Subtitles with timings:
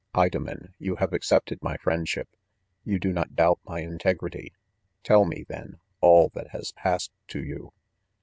[0.19, 2.27] Ido* men, you have accepted my friendship;—
[2.83, 4.51] you do not doubt my integrity.
[5.03, 7.71] Tell me, then, all that has passed to you.